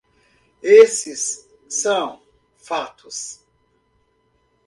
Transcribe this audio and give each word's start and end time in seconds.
Esses 0.63 1.47
são 1.69 2.23
fatos. 2.57 3.39